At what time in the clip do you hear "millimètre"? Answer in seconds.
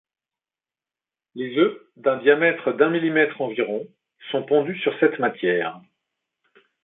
2.89-3.39